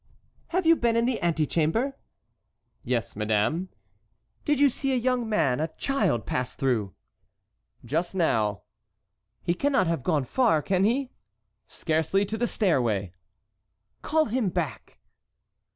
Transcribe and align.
"Have 0.47 0.65
you 0.65 0.75
been 0.75 0.95
in 0.95 1.05
the 1.05 1.21
antechamber?" 1.21 1.95
"Yes, 2.83 3.15
madame." 3.15 3.69
"Did 4.45 4.59
you 4.59 4.67
see 4.67 4.91
a 4.93 4.97
young 4.97 5.29
man, 5.29 5.59
a 5.59 5.67
child, 5.77 6.25
pass 6.25 6.55
through?" 6.55 6.95
"Just 7.85 8.15
now." 8.15 8.63
"He 9.43 9.53
cannot 9.53 9.85
have 9.85 10.01
gone 10.01 10.23
far, 10.23 10.63
can 10.63 10.85
he?" 10.85 11.11
"Scarcely 11.67 12.25
to 12.25 12.37
the 12.39 12.47
stairway." 12.47 13.13
"Call 14.01 14.25
him 14.25 14.49
back." 14.49 14.97